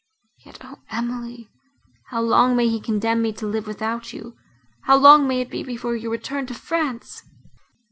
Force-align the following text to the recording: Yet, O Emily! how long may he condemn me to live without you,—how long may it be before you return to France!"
Yet, 0.43 0.57
O 0.65 0.77
Emily! 0.89 1.47
how 2.07 2.21
long 2.21 2.55
may 2.55 2.67
he 2.67 2.79
condemn 2.81 3.21
me 3.21 3.31
to 3.33 3.45
live 3.45 3.67
without 3.67 4.13
you,—how 4.13 4.95
long 4.97 5.27
may 5.27 5.41
it 5.41 5.51
be 5.51 5.61
before 5.61 5.95
you 5.95 6.09
return 6.11 6.47
to 6.47 6.55
France!" 6.55 7.21